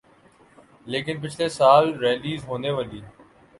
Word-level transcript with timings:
لیکن 0.87 1.19
پچھلے 1.21 1.49
سال 1.49 1.93
ریلیز 1.99 2.43
ہونے 2.47 2.71
والی 2.71 3.01